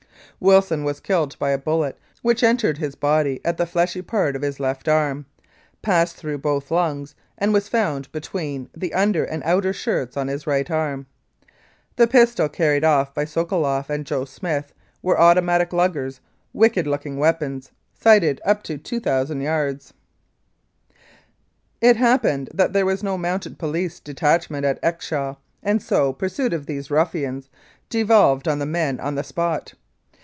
[0.39, 4.41] Wilson was killed by a bullet which entered his body at the fleshy part of
[4.41, 5.27] his left arm,
[5.83, 10.47] passed through both lungs, and was found between the under and outer shirts on his
[10.47, 11.05] right arm.
[11.95, 16.21] The pistols carried by Sokoloff and "Joe Smith" were automatic Lugers
[16.53, 19.93] wicked looking weapons, sighted up to 2,000 yards.
[21.81, 26.51] It happened that there was no Mounted Police de tachment at Exshaw, and so pursuit
[26.51, 27.47] of these ruffians
[27.89, 29.75] devolved on the men on the spot.